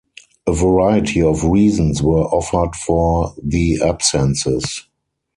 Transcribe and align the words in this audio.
A 0.47 0.51
variety 0.51 1.21
of 1.21 1.43
reasons 1.43 2.01
were 2.01 2.23
offered 2.23 2.75
for 2.75 3.35
the 3.39 3.79
absences. 3.83 4.87